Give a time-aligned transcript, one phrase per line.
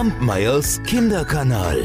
[0.00, 1.78] Kampmeyers Kinderkanal.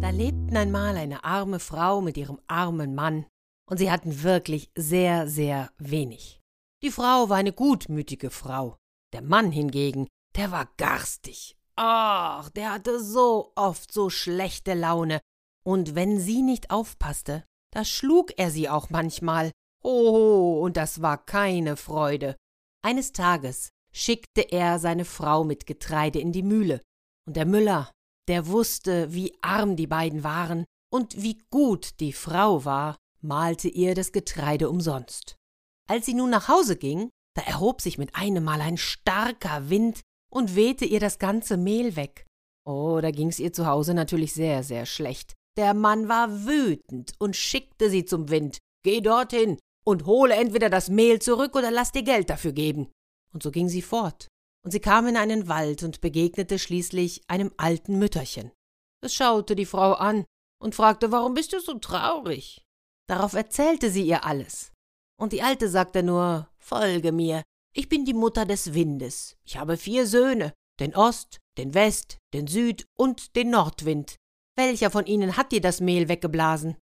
[0.00, 3.26] Da lebten einmal eine arme Frau mit ihrem armen Mann,
[3.68, 6.40] und sie hatten wirklich sehr, sehr wenig.
[6.84, 8.76] Die Frau war eine gutmütige Frau,
[9.12, 11.56] der Mann hingegen, der war garstig.
[11.74, 15.18] Ach, der hatte so oft so schlechte Laune,
[15.64, 17.42] und wenn sie nicht aufpasste,
[17.72, 19.50] da schlug er sie auch manchmal.
[19.82, 22.36] Oh, und das war keine Freude.
[22.84, 26.82] Eines Tages schickte er seine Frau mit Getreide in die Mühle,
[27.26, 27.90] und der Müller,
[28.28, 33.94] der wusste, wie arm die beiden waren und wie gut die Frau war, malte ihr
[33.94, 35.36] das Getreide umsonst.
[35.88, 40.00] Als sie nun nach Hause ging, da erhob sich mit einem Mal ein starker Wind
[40.30, 42.26] und wehte ihr das ganze Mehl weg.
[42.66, 45.34] Oh, da ging's ihr zu Hause natürlich sehr, sehr schlecht.
[45.56, 48.58] Der Mann war wütend und schickte sie zum Wind.
[48.84, 52.90] Geh dorthin und hole entweder das Mehl zurück oder lass dir Geld dafür geben.
[53.36, 54.28] Und so ging sie fort.
[54.64, 58.50] Und sie kam in einen Wald und begegnete schließlich einem alten Mütterchen.
[59.04, 60.24] Es schaute die Frau an
[60.58, 62.64] und fragte, warum bist du so traurig?
[63.10, 64.72] Darauf erzählte sie ihr alles.
[65.20, 67.42] Und die Alte sagte nur, folge mir,
[67.74, 69.36] ich bin die Mutter des Windes.
[69.44, 74.16] Ich habe vier Söhne, den Ost, den West, den Süd und den Nordwind.
[74.56, 76.78] Welcher von ihnen hat dir das Mehl weggeblasen?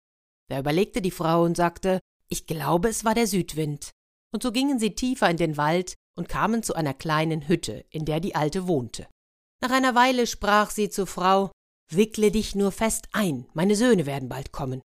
[0.49, 3.91] Da überlegte die Frau und sagte, ich glaube, es war der Südwind.
[4.33, 8.05] Und so gingen sie tiefer in den Wald und kamen zu einer kleinen Hütte, in
[8.05, 9.07] der die Alte wohnte.
[9.61, 11.51] Nach einer Weile sprach sie zur Frau
[11.93, 14.81] Wickle dich nur fest ein, meine Söhne werden bald kommen.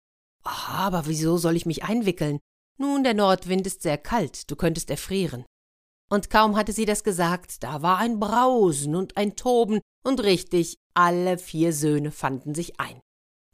[0.43, 2.39] Aha, aber wieso soll ich mich einwickeln?
[2.79, 5.45] Nun, der Nordwind ist sehr kalt, du könntest erfrieren.
[6.09, 10.77] Und kaum hatte sie das gesagt, da war ein Brausen und ein Toben, und richtig,
[10.93, 12.99] alle vier Söhne fanden sich ein.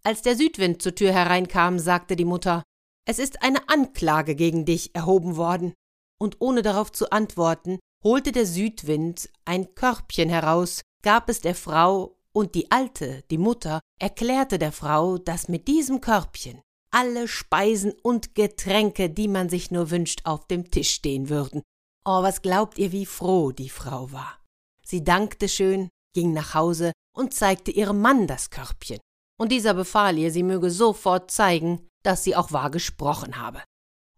[0.04, 2.64] Als der Südwind zur Tür hereinkam, sagte die Mutter
[3.06, 5.74] Es ist eine Anklage gegen dich erhoben worden
[6.20, 12.16] und ohne darauf zu antworten, holte der Südwind ein Körbchen heraus, gab es der Frau,
[12.32, 18.36] und die Alte, die Mutter, erklärte der Frau, dass mit diesem Körbchen alle Speisen und
[18.36, 21.64] Getränke, die man sich nur wünscht, auf dem Tisch stehen würden.
[22.06, 24.40] Oh, was glaubt ihr, wie froh die Frau war?
[24.84, 29.00] Sie dankte schön, ging nach Hause und zeigte ihrem Mann das Körbchen.
[29.40, 33.62] Und dieser befahl ihr, sie möge sofort zeigen, dass sie auch wahr gesprochen habe.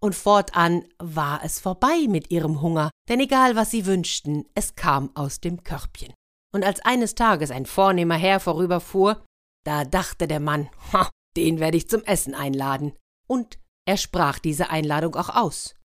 [0.04, 5.16] Und fortan war es vorbei mit ihrem Hunger, denn egal was sie wünschten, es kam
[5.16, 6.14] aus dem Körbchen.
[6.54, 9.24] Und als eines Tages ein vornehmer Herr vorüberfuhr,
[9.64, 12.94] da dachte der Mann, ha, den werde ich zum Essen einladen.
[13.28, 15.76] Und er sprach diese Einladung auch aus.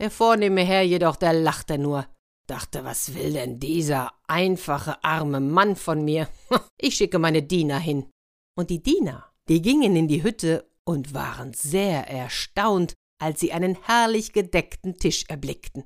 [0.00, 2.06] Der vornehme Herr jedoch, der lachte nur,
[2.46, 6.28] dachte, was will denn dieser einfache, arme Mann von mir?
[6.78, 8.10] Ich schicke meine Diener hin.
[8.56, 13.76] Und die Diener, die gingen in die Hütte und waren sehr erstaunt, als sie einen
[13.82, 15.84] herrlich gedeckten Tisch erblickten.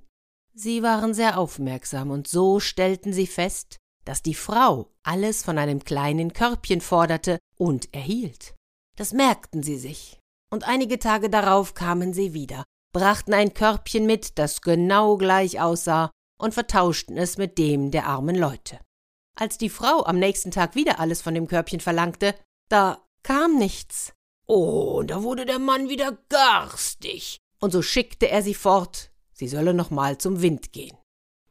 [0.54, 5.84] Sie waren sehr aufmerksam, und so stellten sie fest, dass die Frau alles von einem
[5.84, 8.54] kleinen Körbchen forderte und erhielt.
[8.96, 10.18] Das merkten sie sich,
[10.50, 16.10] und einige Tage darauf kamen sie wieder, brachten ein Körbchen mit, das genau gleich aussah,
[16.40, 18.80] und vertauschten es mit dem der armen Leute.
[19.38, 22.34] Als die Frau am nächsten Tag wieder alles von dem Körbchen verlangte,
[22.68, 24.12] da kam nichts.
[24.50, 29.74] Oh, da wurde der Mann wieder garstig, und so schickte er sie fort, sie solle
[29.74, 30.96] noch mal zum Wind gehen.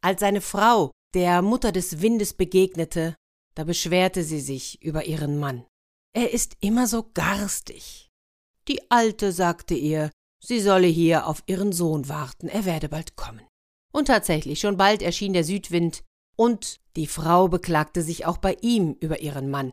[0.02, 3.16] Als seine Frau der Mutter des Windes begegnete,
[3.54, 5.66] da beschwerte sie sich über ihren Mann.
[6.14, 8.10] Er ist immer so garstig.
[8.68, 10.10] Die Alte sagte ihr,
[10.44, 13.46] sie solle hier auf ihren Sohn warten, er werde bald kommen.
[13.94, 16.04] Und tatsächlich, schon bald erschien der Südwind,
[16.36, 19.72] und die Frau beklagte sich auch bei ihm über ihren Mann.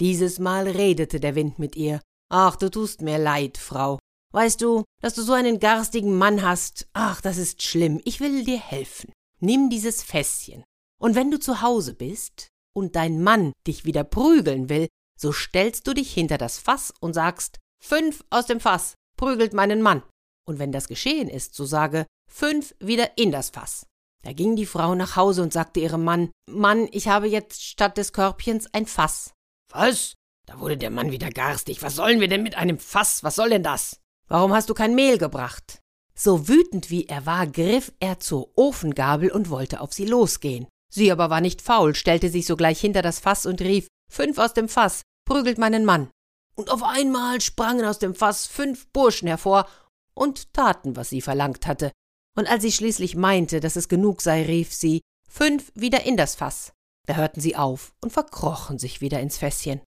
[0.00, 3.98] Dieses Mal redete der Wind mit ihr, Ach, du tust mir leid, Frau.
[4.32, 6.88] Weißt du, dass du so einen garstigen Mann hast?
[6.92, 8.00] Ach, das ist schlimm.
[8.04, 9.12] Ich will dir helfen.
[9.40, 10.62] Nimm dieses Fässchen.
[11.00, 14.86] Und wenn du zu Hause bist und dein Mann dich wieder prügeln will,
[15.18, 19.82] so stellst du dich hinter das Fass und sagst, fünf aus dem Fass, prügelt meinen
[19.82, 20.02] Mann.
[20.46, 23.86] Und wenn das geschehen ist, so sage, fünf wieder in das Fass.
[24.22, 27.96] Da ging die Frau nach Hause und sagte ihrem Mann, Mann, ich habe jetzt statt
[27.96, 29.32] des Körbchens ein Fass.
[29.70, 30.14] Was?
[30.50, 31.80] Da wurde der Mann wieder garstig.
[31.80, 33.22] Was sollen wir denn mit einem Fass?
[33.22, 34.00] Was soll denn das?
[34.26, 35.80] Warum hast du kein Mehl gebracht?
[36.12, 40.66] So wütend wie er war, griff er zur Ofengabel und wollte auf sie losgehen.
[40.92, 44.52] Sie aber war nicht faul, stellte sich sogleich hinter das Fass und rief Fünf aus
[44.52, 46.10] dem Fass, prügelt meinen Mann.
[46.56, 49.68] Und auf einmal sprangen aus dem Fass fünf Burschen hervor
[50.14, 51.92] und taten, was sie verlangt hatte.
[52.36, 56.34] Und als sie schließlich meinte, dass es genug sei, rief sie Fünf wieder in das
[56.34, 56.72] Fass.
[57.06, 59.80] Da hörten sie auf und verkrochen sich wieder ins Fässchen.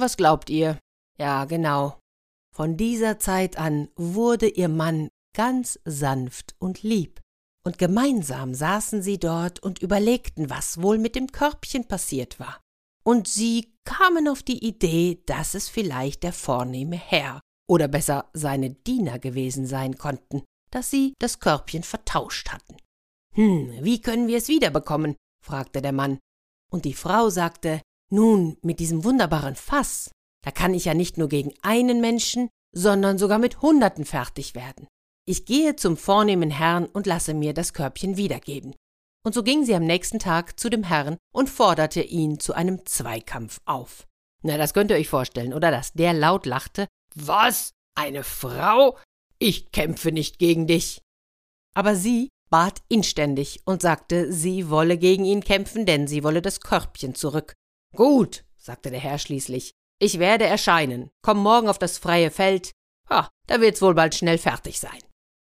[0.00, 0.78] Was glaubt ihr?
[1.18, 1.98] Ja, genau.
[2.54, 7.20] Von dieser Zeit an wurde ihr Mann ganz sanft und lieb.
[7.66, 12.60] und gemeinsam saßen sie dort und überlegten, was wohl mit dem Körbchen passiert war.
[13.02, 18.70] Und sie kamen auf die Idee, dass es vielleicht der vornehme Herr oder besser seine
[18.70, 22.76] Diener gewesen sein konnten, dass sie das Körbchen vertauscht hatten.
[23.34, 25.16] Hm, wie können wir es wiederbekommen?
[25.44, 26.18] fragte der Mann.
[26.70, 30.10] Und die Frau sagte, nun, mit diesem wunderbaren Fass,
[30.44, 34.86] da kann ich ja nicht nur gegen einen Menschen, sondern sogar mit Hunderten fertig werden.
[35.28, 38.74] Ich gehe zum vornehmen Herrn und lasse mir das Körbchen wiedergeben.
[39.24, 42.86] Und so ging sie am nächsten Tag zu dem Herrn und forderte ihn zu einem
[42.86, 44.06] Zweikampf auf.
[44.44, 46.86] Na, das könnt ihr euch vorstellen, oder dass der laut lachte.
[47.16, 47.72] Was?
[47.96, 48.96] Eine Frau?
[49.40, 51.02] Ich kämpfe nicht gegen dich.
[51.74, 56.60] Aber sie bat inständig und sagte, sie wolle gegen ihn kämpfen, denn sie wolle das
[56.60, 57.54] Körbchen zurück.
[57.96, 61.10] Gut, sagte der Herr schließlich, ich werde erscheinen.
[61.22, 62.72] Komm morgen auf das freie Feld.
[63.10, 65.00] Ha, da wird's wohl bald schnell fertig sein.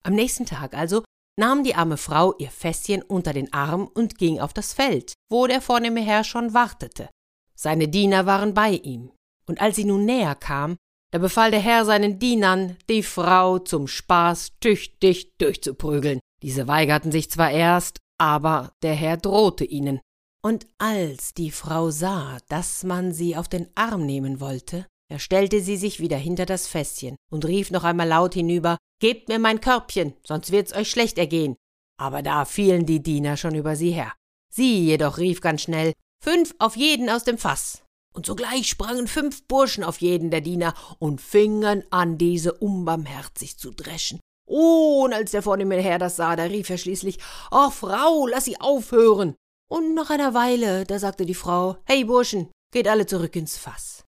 [0.04, 1.04] Am nächsten Tag also
[1.38, 5.48] nahm die arme Frau ihr Fässchen unter den Arm und ging auf das Feld, wo
[5.48, 7.10] der vornehme Herr schon wartete.
[7.56, 9.12] Seine Diener waren bei ihm.
[9.46, 10.78] Und als sie nun näher kam,
[11.12, 16.20] da befahl der Herr seinen Dienern, die Frau zum Spaß tüchtig durchzuprügeln.
[16.42, 20.00] Diese weigerten sich zwar erst, aber der Herr drohte ihnen.
[20.48, 25.60] Und als die Frau sah, dass man sie auf den Arm nehmen wollte, da stellte
[25.60, 29.60] sie sich wieder hinter das Fässchen und rief noch einmal laut hinüber Gebt mir mein
[29.60, 31.58] Körbchen, sonst wird's euch schlecht ergehen.
[32.00, 34.14] Aber da fielen die Diener schon über sie her.
[34.50, 35.92] Sie jedoch rief ganz schnell
[36.24, 37.84] Fünf auf jeden aus dem Fass.
[38.16, 43.72] Und sogleich sprangen fünf Burschen auf jeden der Diener und fingen an, diese unbarmherzig zu
[43.72, 44.22] dreschen.
[44.46, 47.20] Oh, und als der vornehme Herr das sah, da rief er schließlich
[47.52, 49.36] Ach, Frau, lass sie aufhören.
[49.70, 54.06] Und nach einer Weile, da sagte die Frau Hey, Burschen, geht alle zurück ins Fass.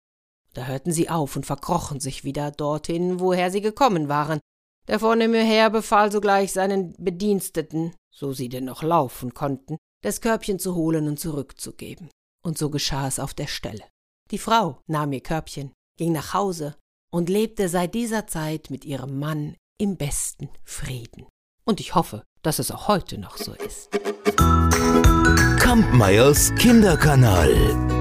[0.53, 4.39] Da hörten sie auf und verkrochen sich wieder dorthin, woher sie gekommen waren.
[4.87, 10.59] Der vornehme Herr befahl sogleich seinen Bediensteten, so sie denn noch laufen konnten, das Körbchen
[10.59, 12.09] zu holen und zurückzugeben.
[12.43, 13.83] Und so geschah es auf der Stelle.
[14.31, 16.75] Die Frau nahm ihr Körbchen, ging nach Hause
[17.11, 21.27] und lebte seit dieser Zeit mit ihrem Mann im besten Frieden.
[21.65, 23.89] Und ich hoffe, dass es auch heute noch so ist.
[25.69, 27.98] Kampmeyers Kinderkanal.